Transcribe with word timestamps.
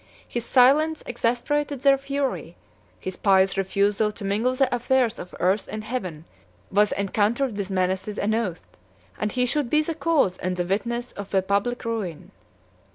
His 0.27 0.45
silence 0.47 1.03
exasperated 1.05 1.81
their 1.81 1.95
fury; 1.99 2.55
his 2.99 3.15
pious 3.15 3.55
refusal 3.55 4.11
to 4.13 4.23
mingle 4.25 4.55
the 4.55 4.75
affairs 4.75 5.19
of 5.19 5.35
earth 5.39 5.69
and 5.71 5.83
heaven 5.83 6.25
was 6.71 6.91
encountered 6.93 7.55
with 7.55 7.69
menaces, 7.69 8.17
and 8.17 8.33
oaths, 8.33 8.63
that 9.19 9.33
he 9.33 9.45
should 9.45 9.69
be 9.69 9.83
the 9.83 9.93
cause 9.93 10.37
and 10.39 10.57
the 10.57 10.65
witness 10.65 11.11
of 11.11 11.29
the 11.29 11.43
public 11.43 11.85
ruin. 11.85 12.31